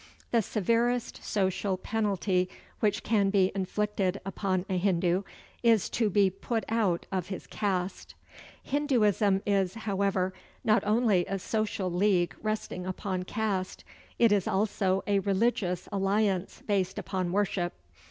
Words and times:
The 0.31 0.41
severest 0.41 1.23
social 1.23 1.77
penalty 1.77 2.49
which 2.79 3.03
can 3.03 3.29
be 3.29 3.51
inflicted 3.53 4.19
upon 4.25 4.65
a 4.67 4.75
Hindu 4.75 5.21
is 5.61 5.91
to 5.91 6.09
be 6.09 6.31
put 6.31 6.63
out 6.69 7.05
of 7.11 7.27
his 7.27 7.45
caste. 7.45 8.15
Hinduism 8.63 9.43
is, 9.45 9.75
however, 9.75 10.33
not 10.63 10.83
only 10.87 11.27
a 11.27 11.37
social 11.37 11.91
league 11.91 12.33
resting 12.41 12.87
upon 12.87 13.25
caste 13.25 13.83
it 14.17 14.31
is 14.31 14.47
also 14.47 15.03
a 15.05 15.19
religious 15.19 15.87
alliance 15.91 16.63
based 16.65 16.97
upon 16.97 17.31
worship. 17.31 17.73